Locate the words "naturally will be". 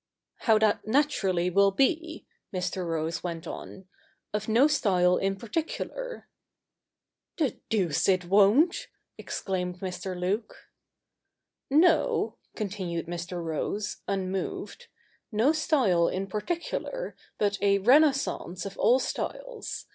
0.87-2.25